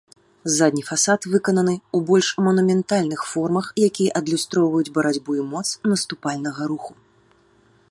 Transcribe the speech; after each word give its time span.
Задні 0.53 0.81
фасад 0.85 1.27
выкананы 1.33 1.73
ў 1.95 1.99
больш 2.07 2.29
манументальных 2.47 3.21
формах, 3.33 3.65
якія 3.89 4.17
адлюстроўваюць 4.21 4.93
барацьбу 4.99 5.31
і 5.43 5.47
моц 5.53 5.65
наступальнага 5.95 6.61
руху. 6.75 6.93